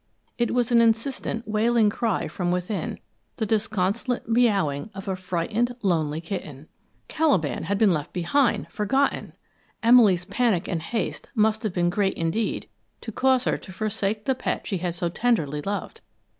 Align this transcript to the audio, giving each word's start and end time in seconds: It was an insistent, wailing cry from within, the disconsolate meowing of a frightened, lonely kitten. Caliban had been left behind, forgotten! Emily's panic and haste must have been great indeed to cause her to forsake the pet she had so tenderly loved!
It 0.39 0.49
was 0.49 0.71
an 0.71 0.81
insistent, 0.81 1.47
wailing 1.47 1.91
cry 1.91 2.27
from 2.27 2.49
within, 2.49 2.97
the 3.37 3.45
disconsolate 3.45 4.27
meowing 4.27 4.89
of 4.95 5.07
a 5.07 5.15
frightened, 5.15 5.75
lonely 5.83 6.19
kitten. 6.19 6.67
Caliban 7.07 7.65
had 7.65 7.77
been 7.77 7.93
left 7.93 8.11
behind, 8.11 8.65
forgotten! 8.71 9.33
Emily's 9.83 10.25
panic 10.25 10.67
and 10.67 10.81
haste 10.81 11.29
must 11.35 11.61
have 11.61 11.73
been 11.75 11.91
great 11.91 12.15
indeed 12.15 12.67
to 13.01 13.11
cause 13.11 13.43
her 13.43 13.57
to 13.59 13.71
forsake 13.71 14.25
the 14.25 14.33
pet 14.33 14.65
she 14.65 14.79
had 14.79 14.95
so 14.95 15.07
tenderly 15.07 15.61
loved! 15.61 16.01